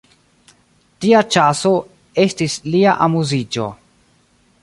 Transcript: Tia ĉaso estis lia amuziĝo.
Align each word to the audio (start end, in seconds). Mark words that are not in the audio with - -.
Tia 1.03 1.19
ĉaso 1.35 1.73
estis 2.25 2.57
lia 2.77 2.97
amuziĝo. 3.09 3.71